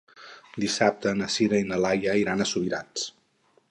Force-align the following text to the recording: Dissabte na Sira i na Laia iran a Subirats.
Dissabte 0.63 1.13
na 1.19 1.29
Sira 1.35 1.61
i 1.67 1.69
na 1.71 1.81
Laia 1.85 2.19
iran 2.25 2.43
a 2.47 2.53
Subirats. 2.57 3.11